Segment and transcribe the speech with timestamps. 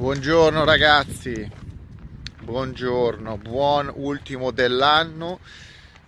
[0.00, 1.46] Buongiorno ragazzi,
[2.40, 5.40] buongiorno, buon ultimo dell'anno.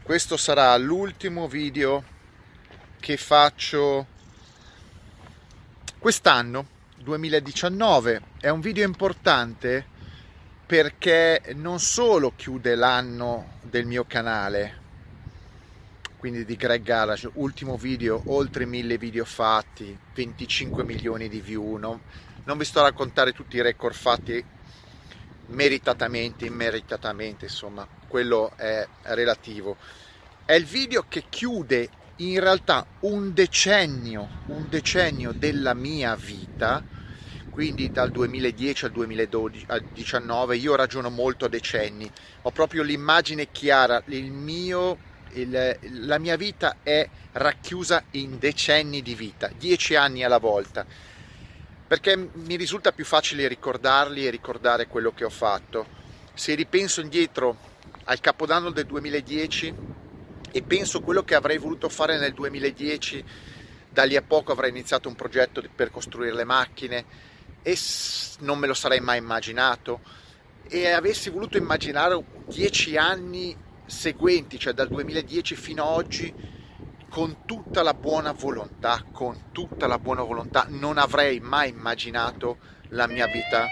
[0.03, 2.03] Questo sarà l'ultimo video
[2.99, 4.07] che faccio
[5.99, 6.67] quest'anno,
[6.97, 8.23] 2019.
[8.41, 9.85] È un video importante
[10.65, 14.81] perché non solo chiude l'anno del mio canale,
[16.17, 22.31] quindi di Greg Garage, ultimo video, oltre mille video fatti, 25 milioni di view, no?
[22.45, 24.45] Non vi sto a raccontare tutti i record fatti
[25.47, 29.77] meritatamente, immeritatamente, insomma, quello è relativo.
[30.45, 36.83] È il video che chiude in realtà un decennio, un decennio della mia vita,
[37.51, 42.11] quindi dal 2010 al 2019, io ragiono molto a decenni,
[42.43, 44.99] ho proprio l'immagine chiara, il mio,
[45.33, 50.87] il, la mia vita è racchiusa in decenni di vita, dieci anni alla volta
[51.93, 55.85] perché mi risulta più facile ricordarli e ricordare quello che ho fatto.
[56.33, 57.55] Se ripenso indietro
[58.05, 59.75] al capodanno del 2010
[60.53, 63.23] e penso quello che avrei voluto fare nel 2010,
[63.91, 67.05] da lì a poco avrei iniziato un progetto per costruire le macchine
[67.61, 67.77] e
[68.39, 70.01] non me lo sarei mai immaginato
[70.69, 76.33] e avessi voluto immaginare dieci anni seguenti, cioè dal 2010 fino ad oggi,
[77.13, 82.57] con tutta la buona volontà, con tutta la buona volontà, non avrei mai immaginato
[82.89, 83.67] la mia vita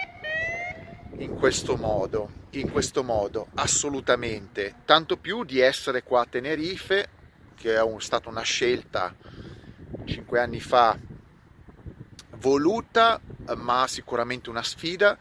[1.17, 4.75] in questo modo, in questo modo, assolutamente.
[4.85, 7.09] Tanto più di essere qua a Tenerife,
[7.55, 9.15] che è stata una scelta
[10.05, 10.95] cinque anni fa
[12.37, 13.19] voluta,
[13.55, 15.17] ma sicuramente una sfida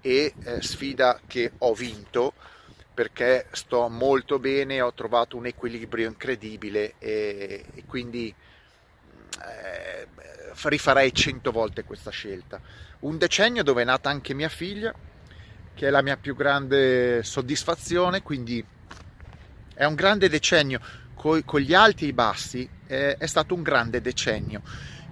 [0.00, 2.32] e eh, sfida che ho vinto
[3.00, 8.28] perché sto molto bene, ho trovato un equilibrio incredibile e, e quindi
[9.42, 10.06] eh,
[10.64, 12.60] rifarei cento volte questa scelta.
[12.98, 14.92] Un decennio dove è nata anche mia figlia,
[15.74, 18.62] che è la mia più grande soddisfazione, quindi
[19.72, 20.78] è un grande decennio,
[21.14, 24.60] con, con gli alti e i bassi eh, è stato un grande decennio.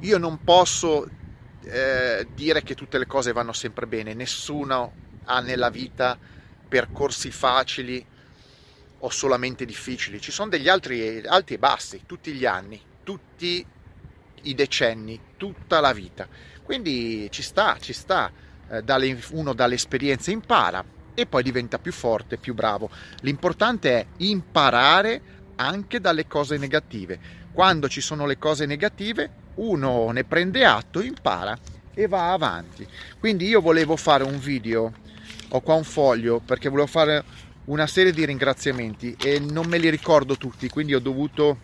[0.01, 1.09] Io non posso
[1.63, 4.93] eh, dire che tutte le cose vanno sempre bene, nessuno
[5.25, 6.37] ha nella vita
[6.69, 8.05] percorsi facili
[9.01, 13.65] o solamente difficili, ci sono degli altri alti e bassi tutti gli anni, tutti
[14.43, 16.27] i decenni, tutta la vita.
[16.63, 18.31] Quindi ci sta, ci sta,
[18.69, 20.85] eh, uno dall'esperienza impara
[21.15, 22.91] e poi diventa più forte, più bravo.
[23.21, 25.21] L'importante è imparare
[25.57, 27.19] anche dalle cose negative.
[27.53, 31.59] Quando ci sono le cose negative, uno ne prende atto, impara
[31.95, 32.87] e va avanti.
[33.19, 34.93] Quindi io volevo fare un video
[35.51, 37.25] ho qua un foglio perché volevo fare
[37.67, 41.59] una serie di ringraziamenti e non me li ricordo tutti, quindi ho dovuto,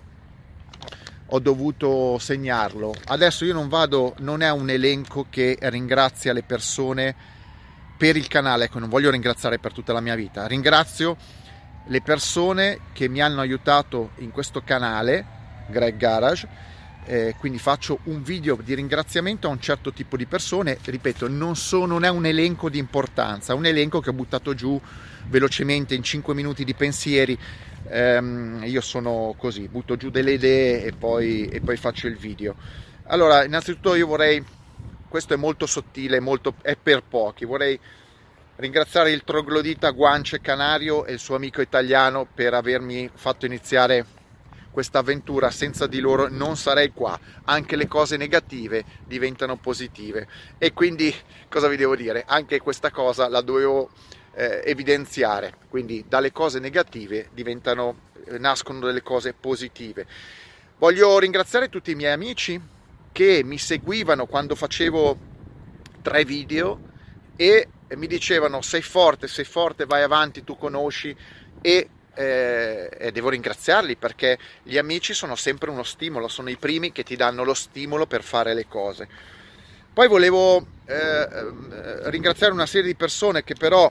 [1.26, 2.94] ho dovuto segnarlo.
[3.06, 7.14] Adesso io non vado, non è un elenco che ringrazia le persone
[7.96, 11.16] per il canale, ecco, non voglio ringraziare per tutta la mia vita, ringrazio
[11.86, 15.26] le persone che mi hanno aiutato in questo canale,
[15.68, 16.48] Greg Garage,
[17.06, 21.56] eh, quindi faccio un video di ringraziamento a un certo tipo di persone, ripeto, non,
[21.56, 24.80] so, non è un elenco di importanza, è un elenco che ho buttato giù
[25.26, 27.38] velocemente in 5 minuti di pensieri,
[27.88, 32.54] ehm, io sono così, butto giù delle idee e poi, e poi faccio il video.
[33.04, 34.42] Allora, innanzitutto io vorrei,
[35.08, 37.78] questo è molto sottile, molto, è per pochi, vorrei
[38.56, 44.06] ringraziare il troglodita Guance Canario e il suo amico italiano per avermi fatto iniziare
[44.74, 47.16] questa avventura senza di loro non sarei qua.
[47.44, 50.26] Anche le cose negative diventano positive.
[50.58, 51.14] E quindi
[51.48, 52.24] cosa vi devo dire?
[52.26, 53.90] Anche questa cosa la dovevo
[54.34, 55.54] eh, evidenziare.
[55.68, 60.06] Quindi dalle cose negative diventano eh, nascono delle cose positive.
[60.78, 62.60] Voglio ringraziare tutti i miei amici
[63.12, 65.18] che mi seguivano quando facevo
[66.02, 66.80] tre video
[67.36, 71.16] e mi dicevano sei forte sei forte vai avanti tu conosci.
[71.60, 76.92] E eh, e devo ringraziarli perché gli amici sono sempre uno stimolo, sono i primi
[76.92, 79.08] che ti danno lo stimolo per fare le cose.
[79.92, 83.90] Poi volevo eh, eh ringraziare una serie di persone che però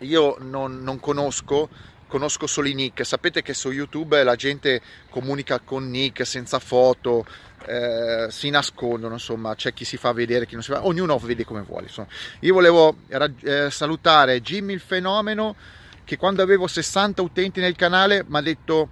[0.00, 1.68] io non, non conosco,
[2.08, 3.04] conosco solo i nick.
[3.06, 7.24] Sapete che su YouTube la gente comunica con nick senza foto,
[7.66, 11.44] eh, si nascondono, insomma, c'è chi si fa vedere, chi non si fa, ognuno vede
[11.44, 11.86] come vuole.
[11.86, 12.08] Insomma.
[12.40, 15.56] Io volevo eh, salutare Jimmy il fenomeno
[16.06, 18.90] che quando avevo 60 utenti nel canale mi ha detto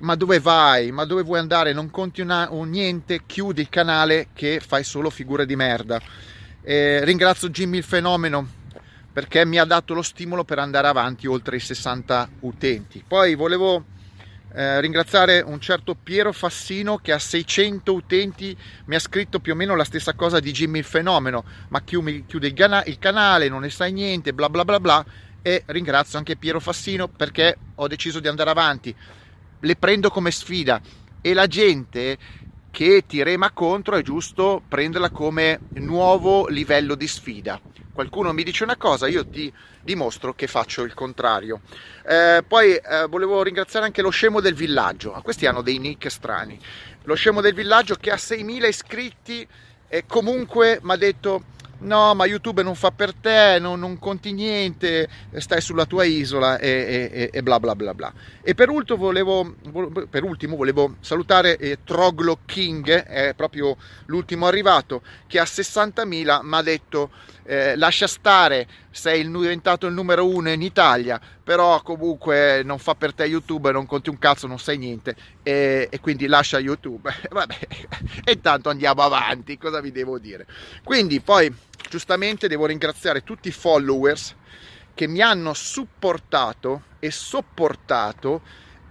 [0.00, 0.90] ma dove vai?
[0.90, 1.72] Ma dove vuoi andare?
[1.72, 6.00] Non conti una, un niente, chiudi il canale che fai solo figure di merda.
[6.62, 8.56] Eh, ringrazio Jimmy il fenomeno
[9.12, 13.04] perché mi ha dato lo stimolo per andare avanti oltre i 60 utenti.
[13.06, 13.84] Poi volevo
[14.54, 18.56] eh, ringraziare un certo Piero Fassino che ha 600 utenti
[18.86, 22.46] mi ha scritto più o meno la stessa cosa di Jimmy il fenomeno ma chiude
[22.46, 25.04] il, il canale non ne sai niente bla bla bla bla
[25.48, 28.94] e ringrazio anche Piero Fassino perché ho deciso di andare avanti
[29.60, 30.78] le prendo come sfida
[31.22, 32.18] e la gente
[32.70, 37.58] che ti rema contro è giusto prenderla come nuovo livello di sfida.
[37.94, 39.50] Qualcuno mi dice una cosa, io ti
[39.80, 41.62] dimostro che faccio il contrario.
[42.06, 46.10] Eh, poi eh, volevo ringraziare anche lo scemo del villaggio, ah, questi hanno dei nick
[46.10, 46.60] strani.
[47.04, 49.48] Lo scemo del villaggio che ha 6.000 iscritti
[49.88, 54.32] e comunque mi ha detto no ma YouTube non fa per te, non, non conti
[54.32, 58.12] niente, stai sulla tua isola e, e, e, bla bla bla bla.
[58.42, 59.54] E per ultimo volevo,
[60.08, 63.76] per ultimo volevo salutare eh, Troglo King, è proprio
[64.06, 67.10] l'ultimo arrivato, che a 60.000 mi ha detto
[67.44, 73.12] eh, lascia stare, sei diventato il numero uno in Italia, però comunque non fa per
[73.14, 77.12] te YouTube, non conti un cazzo, non sai niente e, e quindi lascia YouTube.
[77.30, 77.58] Vabbè,
[78.24, 80.46] e intanto andiamo avanti, cosa vi devo dire?
[80.82, 81.52] Quindi poi
[81.88, 84.34] giustamente devo ringraziare tutti i followers
[84.94, 88.42] che mi hanno supportato e sopportato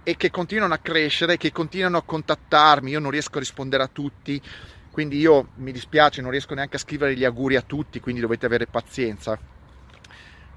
[0.02, 3.90] e che continuano a crescere, che continuano a contattarmi, io non riesco a rispondere a
[3.92, 4.40] tutti,
[4.90, 8.46] quindi io mi dispiace, non riesco neanche a scrivere gli auguri a tutti, quindi dovete
[8.46, 9.38] avere pazienza.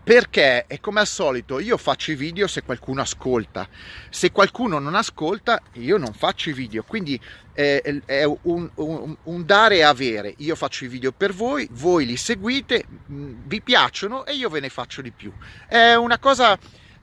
[0.03, 3.67] Perché è come al solito, io faccio i video se qualcuno ascolta,
[4.09, 7.21] se qualcuno non ascolta io non faccio i video, quindi
[7.53, 12.07] è, è un, un, un, dare e avere, io faccio i video per voi, voi
[12.07, 15.31] li seguite, mm, vi piacciono e io ve ne faccio di più.
[15.67, 16.57] È una cosa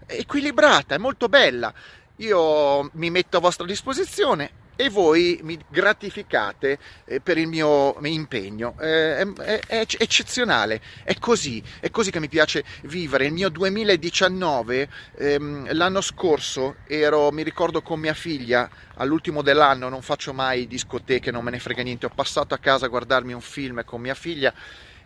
[0.05, 1.73] equilibrata, è molto bella,
[2.17, 8.77] io mi metto a vostra disposizione, e voi mi gratificate eh, per il mio impegno.
[8.81, 13.27] Eh, è, è, è, eccezionale, è così, è così che mi piace vivere.
[13.27, 20.01] Il mio 2019, ehm, l'anno scorso, ero, mi ricordo con mia figlia, all'ultimo dell'anno, non
[20.01, 23.41] faccio mai discoteche, non me ne frega niente, ho passato a casa a guardarmi un
[23.41, 24.55] film con mia figlia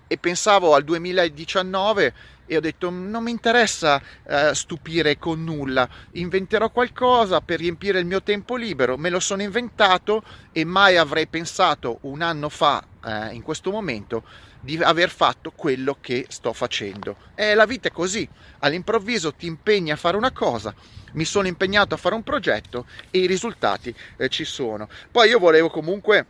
[0.06, 2.12] e pensavo al 2019
[2.46, 8.06] e ho detto non mi interessa eh, stupire con nulla, inventerò qualcosa per riempire il
[8.06, 10.22] mio tempo libero, me lo sono inventato
[10.52, 14.24] e mai avrei pensato un anno fa, eh, in questo momento,
[14.60, 17.16] di aver fatto quello che sto facendo.
[17.34, 18.28] E la vita è così,
[18.60, 20.74] all'improvviso ti impegni a fare una cosa,
[21.14, 24.88] mi sono impegnato a fare un progetto e i risultati eh, ci sono.
[25.10, 26.26] Poi io volevo comunque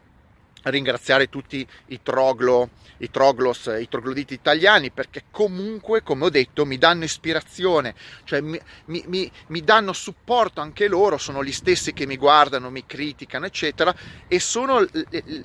[0.64, 6.78] ringraziare tutti i troglo, i troglos, i trogloditi italiani perché comunque, come ho detto, mi
[6.78, 7.94] danno ispirazione,
[8.24, 12.84] cioè mi, mi, mi, danno supporto anche loro, sono gli stessi che mi guardano, mi
[12.86, 13.94] criticano, eccetera,
[14.28, 14.86] e sono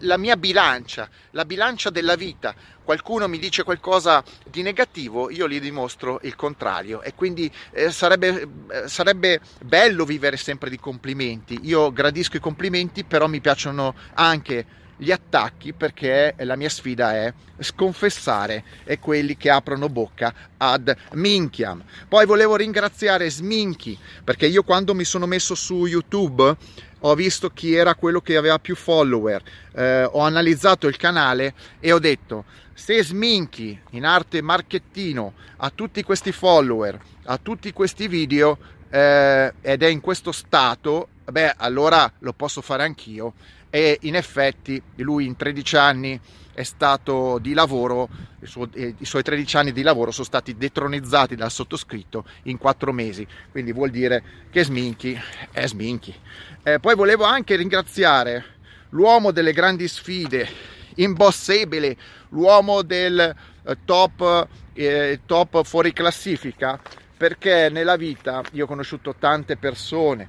[0.01, 2.53] la mia bilancia, la bilancia della vita.
[2.83, 8.47] Qualcuno mi dice qualcosa di negativo, io gli dimostro il contrario e quindi eh, sarebbe,
[8.69, 11.59] eh, sarebbe bello vivere sempre di complimenti.
[11.63, 17.33] Io gradisco i complimenti, però mi piacciono anche gli attacchi perché la mia sfida è
[17.59, 21.83] sconfessare e quelli che aprono bocca ad minchiam.
[22.07, 26.55] Poi volevo ringraziare Sminchi perché io quando mi sono messo su YouTube
[27.01, 29.41] ho visto chi era quello che aveva più follower,
[29.73, 36.03] eh, ho analizzato il canale e ho detto se Sminchi in arte marchettino ha tutti
[36.03, 38.57] questi follower, ha tutti questi video
[38.89, 43.33] eh, ed è in questo stato, beh allora lo posso fare anch'io
[43.69, 46.19] e in effetti lui in 13 anni
[46.53, 48.09] è stato di lavoro,
[48.41, 52.91] suo, eh, i suoi 13 anni di lavoro sono stati detronizzati dal sottoscritto in 4
[52.91, 55.15] mesi, quindi vuol dire che Sminchi
[55.51, 56.15] è Sminchi.
[56.63, 58.43] Eh, poi volevo anche ringraziare
[58.89, 60.49] l'uomo delle grandi sfide,
[60.95, 61.95] impossibile,
[62.29, 66.81] l'uomo del eh, top, eh, top fuori classifica,
[67.15, 70.27] perché nella vita io ho conosciuto tante persone,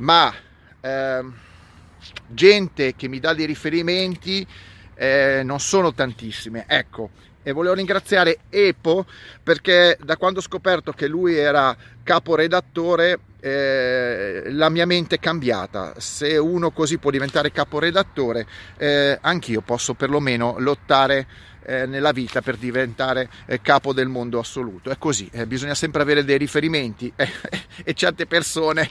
[0.00, 0.34] ma...
[0.80, 1.34] Ehm,
[2.26, 4.46] gente che mi dà dei riferimenti
[4.94, 6.64] eh, non sono tantissime.
[6.66, 7.10] Ecco,
[7.42, 9.06] e volevo ringraziare Epo
[9.42, 15.94] perché da quando ho scoperto che lui era caporedattore eh, la mia mente è cambiata.
[15.98, 21.26] Se uno così può diventare caporedattore, eh, anch'io posso perlomeno lottare
[21.62, 24.90] eh, nella vita per diventare eh, capo del mondo assoluto.
[24.90, 28.88] È così, eh, bisogna sempre avere dei riferimenti e certe persone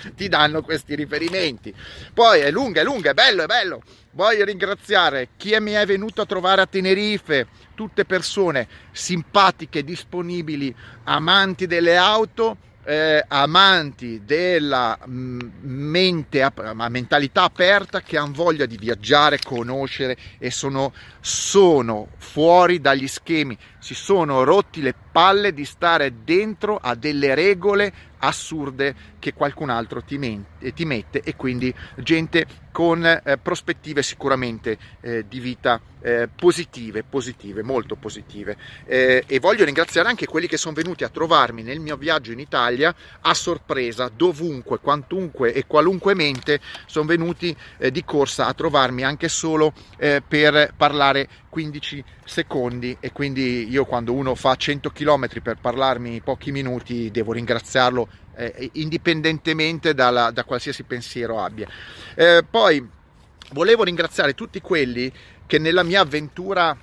[0.16, 1.74] ti danno questi riferimenti.
[2.12, 3.82] Poi è lunga, è lunga, è bello, è bello.
[4.12, 11.66] Voglio ringraziare chi mi è venuto a trovare a Tenerife, tutte persone simpatiche, disponibili, amanti
[11.66, 16.50] delle auto eh, amanti della mm, mente,
[16.88, 23.94] mentalità aperta che hanno voglia di viaggiare, conoscere e sono, sono fuori dagli schemi, si
[23.94, 30.18] sono rotti le palle di stare dentro a delle regole assurde che qualcun altro ti,
[30.18, 37.02] men- ti mette e quindi gente con eh, prospettive sicuramente eh, di vita eh, positive,
[37.02, 38.56] positive, molto positive.
[38.86, 42.38] Eh, e voglio ringraziare anche quelli che sono venuti a trovarmi nel mio viaggio in
[42.38, 49.02] Italia a sorpresa, dovunque, quantunque e qualunque mente sono venuti eh, di corsa a trovarmi
[49.02, 55.26] anche solo eh, per parlare 15 secondi e quindi io quando uno fa 100 km
[55.42, 61.68] per parlarmi pochi minuti devo ringraziarlo eh, indipendentemente dalla, da qualsiasi pensiero abbia.
[62.14, 62.86] Eh, poi
[63.52, 65.12] volevo ringraziare tutti quelli
[65.50, 66.78] che nella mia avventura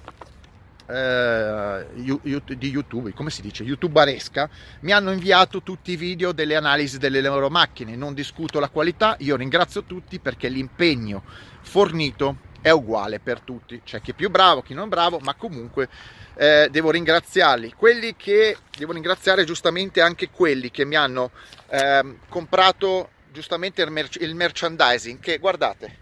[0.90, 4.50] eh, di YouTube, come si dice, youtuberesca,
[4.82, 7.96] mi hanno inviato tutti i video delle analisi delle loro macchine.
[7.96, 11.24] Non discuto la qualità, io ringrazio tutti perché l'impegno
[11.62, 13.80] fornito è uguale per tutti.
[13.86, 15.88] C'è chi è più bravo, chi non bravo, ma comunque
[16.36, 17.72] eh, devo ringraziarli.
[17.72, 21.32] Quelli che devo ringraziare giustamente anche quelli che mi hanno
[21.70, 25.20] eh, comprato giustamente il, merch- il, merchandising.
[25.22, 26.00] Che guardate,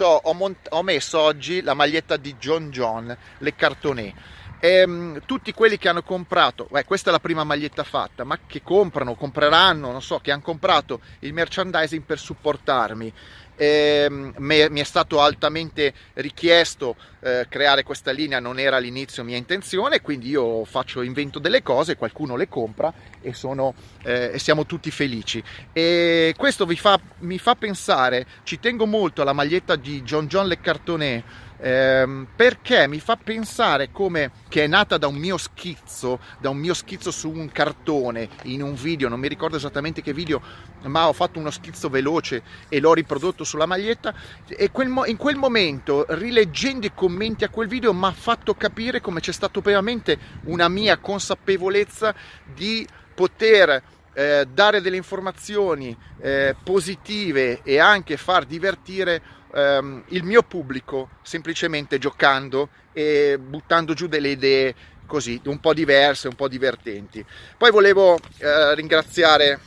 [0.00, 4.12] ho, mont- ho, messo oggi la maglietta di John John, le cartonè.
[4.60, 8.38] E, um, tutti quelli che hanno comprato, beh, questa è la prima maglietta fatta, ma
[8.46, 13.12] che comprano, compreranno, non so, che hanno comprato il merchandising per supportarmi
[13.58, 20.00] eh, mi è stato altamente richiesto eh, creare questa linea, non era all'inizio mia intenzione,
[20.00, 23.74] quindi io faccio invento delle cose, qualcuno le compra e, sono,
[24.04, 25.42] eh, e siamo tutti felici.
[25.72, 30.60] E questo fa, mi fa pensare, ci tengo molto alla maglietta di John John Le
[30.60, 31.24] Cartonnet
[31.58, 36.56] ehm, perché mi fa pensare come che è nata da un mio schizzo, da un
[36.56, 40.40] mio schizzo su un cartone in un video, non mi ricordo esattamente che video,
[40.82, 44.14] ma ho fatto uno schizzo veloce e l'ho riprodotto sulla maglietta
[44.46, 49.00] e quel in quel momento, rileggendo i commenti a quel video, mi ha fatto capire
[49.00, 52.14] come c'è stata veramente una mia consapevolezza
[52.54, 53.82] di poter
[54.18, 59.22] eh, dare delle informazioni eh, positive e anche far divertire
[59.54, 64.74] ehm, il mio pubblico semplicemente giocando e buttando giù delle idee
[65.06, 67.24] così, un po' diverse, un po' divertenti.
[67.56, 69.60] Poi volevo eh, ringraziare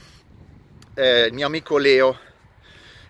[0.96, 2.20] eh, il mio amico Leo,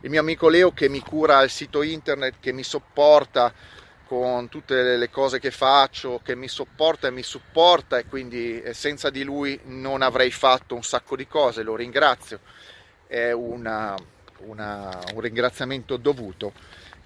[0.01, 3.51] il mio amico Leo che mi cura il sito internet, che mi sopporta
[4.11, 8.73] con tutte le cose che faccio, che mi sopporta e mi supporta e quindi eh,
[8.73, 12.41] senza di lui non avrei fatto un sacco di cose, lo ringrazio.
[13.07, 13.95] È una,
[14.39, 16.51] una, un ringraziamento dovuto.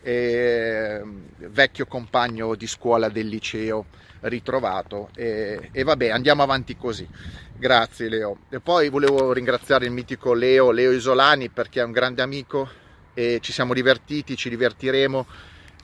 [0.02, 1.00] E,
[1.38, 3.86] vecchio compagno di scuola del liceo
[4.22, 7.08] ritrovato e, e, vabbè andiamo avanti così
[7.56, 12.22] grazie Leo e poi volevo ringraziare il mitico Leo Leo Isolani perché è un grande
[12.22, 12.70] amico
[13.16, 15.26] e ci siamo divertiti ci divertiremo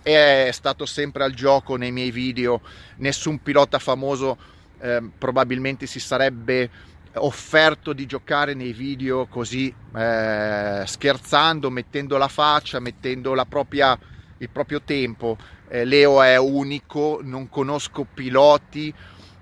[0.02, 2.62] è stato sempre al gioco nei miei video
[2.98, 4.38] nessun pilota famoso
[4.80, 6.70] eh, probabilmente si sarebbe
[7.16, 13.98] offerto di giocare nei video così eh, scherzando, mettendo la faccia, mettendo la propria,
[14.38, 15.38] il proprio tempo.
[15.68, 18.94] Eh, Leo è unico, non conosco piloti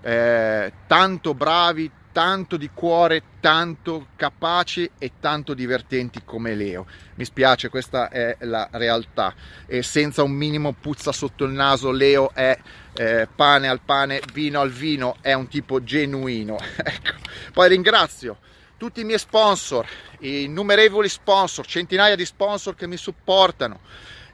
[0.01, 6.85] eh, tanto bravi, tanto di cuore, tanto capaci e tanto divertenti come Leo.
[7.15, 9.33] Mi spiace, questa è la realtà.
[9.65, 12.59] E senza un minimo puzza sotto il naso, Leo è
[12.91, 16.57] eh, pane al pane, vino al vino, è un tipo genuino.
[16.75, 17.11] ecco.
[17.53, 18.39] Poi ringrazio
[18.75, 19.87] tutti i miei sponsor,
[20.19, 23.79] innumerevoli sponsor, centinaia di sponsor che mi supportano.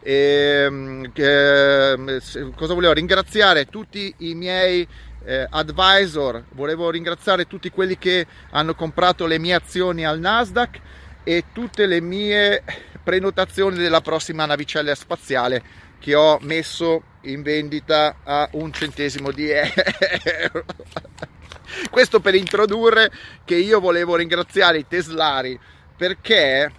[0.01, 2.21] E, ehm, eh,
[2.55, 4.87] cosa volevo ringraziare tutti i miei
[5.25, 10.79] eh, advisor, volevo ringraziare tutti quelli che hanno comprato le mie azioni al Nasdaq
[11.23, 12.63] e tutte le mie
[13.03, 20.65] prenotazioni della prossima navicella spaziale che ho messo in vendita a un centesimo di euro.
[21.89, 23.11] Questo per introdurre
[23.43, 25.59] che io volevo ringraziare i teslari
[25.97, 26.71] perché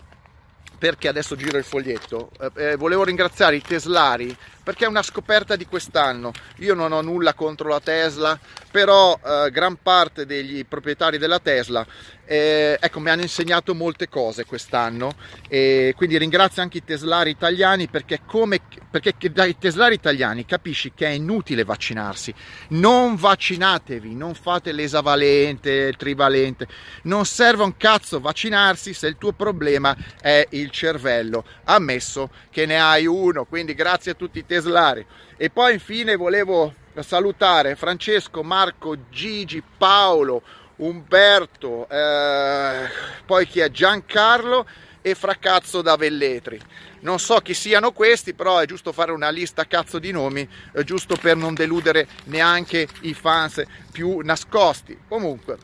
[0.78, 4.36] perché adesso giro il foglietto eh, eh volevo ringraziare i teslari
[4.66, 6.32] perché è una scoperta di quest'anno.
[6.56, 8.36] Io non ho nulla contro la Tesla,
[8.68, 11.86] però eh, gran parte degli proprietari della Tesla
[12.26, 15.12] eh, ecco, mi hanno insegnato molte cose quest'anno
[15.48, 21.06] e quindi ringrazio anche i teslari italiani perché, come, perché dai teslari italiani capisci che
[21.06, 22.34] è inutile vaccinarsi.
[22.70, 26.66] Non vaccinatevi, non fate l'esavalente, il trivalente,
[27.02, 32.80] non serve un cazzo vaccinarsi se il tuo problema è il cervello, ammesso che ne
[32.80, 33.44] hai uno.
[33.44, 35.04] Quindi grazie a tutti i teslari teslari.
[35.36, 40.42] E poi infine volevo salutare Francesco, Marco, Gigi, Paolo,
[40.76, 42.88] Umberto, eh,
[43.24, 44.66] poi chi è Giancarlo
[45.02, 46.58] e Fracazzo da Velletri.
[47.00, 50.84] Non so chi siano questi, però è giusto fare una lista cazzo di nomi, eh,
[50.84, 54.98] giusto per non deludere neanche i fans più nascosti.
[55.06, 55.58] Comunque,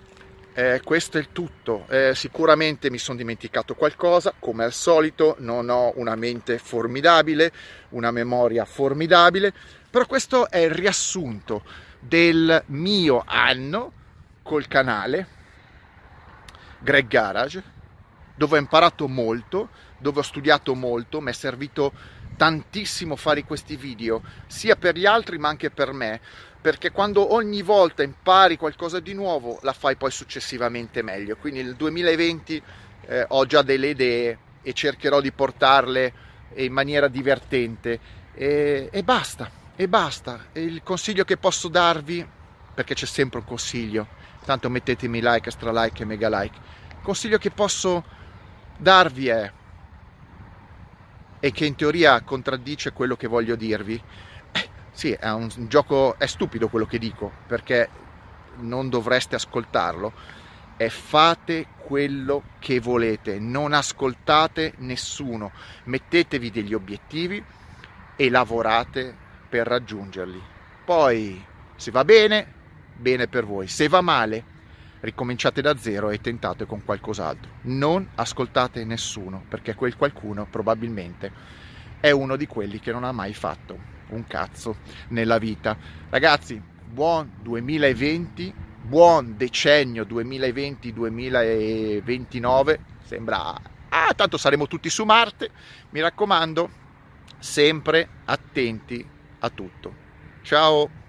[0.54, 1.86] eh, questo è il tutto.
[1.88, 7.52] Eh, sicuramente mi sono dimenticato qualcosa, come al solito, non ho una mente formidabile,
[7.90, 9.52] una memoria formidabile,
[9.90, 11.62] però questo è il riassunto
[11.98, 13.92] del mio anno
[14.42, 15.26] col canale
[16.80, 17.62] Greg Garage,
[18.34, 19.68] dove ho imparato molto,
[19.98, 21.92] dove ho studiato molto, mi è servito
[22.36, 26.20] tantissimo fare questi video, sia per gli altri ma anche per me,
[26.62, 31.36] perché quando ogni volta impari qualcosa di nuovo la fai poi successivamente meglio.
[31.36, 32.62] Quindi nel 2020
[33.06, 36.12] eh, ho già delle idee e cercherò di portarle
[36.54, 37.98] in maniera divertente
[38.32, 40.46] e, e basta, e basta.
[40.52, 42.24] E il consiglio che posso darvi,
[42.72, 44.06] perché c'è sempre un consiglio,
[44.44, 46.56] tanto mettetemi like, extra like e mega like,
[46.90, 48.04] il consiglio che posso
[48.78, 49.52] darvi è
[51.44, 54.00] e che in teoria contraddice quello che voglio dirvi.
[54.92, 57.88] Sì, è un gioco, è stupido quello che dico, perché
[58.58, 60.12] non dovreste ascoltarlo.
[60.76, 65.52] E fate quello che volete, non ascoltate nessuno,
[65.84, 67.42] mettetevi degli obiettivi
[68.16, 69.14] e lavorate
[69.48, 70.42] per raggiungerli.
[70.84, 71.44] Poi,
[71.76, 72.46] se va bene,
[72.96, 74.44] bene per voi, se va male,
[75.00, 77.50] ricominciate da zero e tentate con qualcos'altro.
[77.62, 81.30] Non ascoltate nessuno, perché quel qualcuno probabilmente
[82.00, 84.76] è uno di quelli che non ha mai fatto un cazzo
[85.08, 85.76] nella vita.
[86.08, 93.70] Ragazzi, buon 2020, buon decennio 2020-2029, sembra...
[93.94, 95.50] Ah, tanto saremo tutti su Marte,
[95.90, 96.70] mi raccomando,
[97.38, 99.06] sempre attenti
[99.40, 99.94] a tutto.
[100.42, 101.01] Ciao!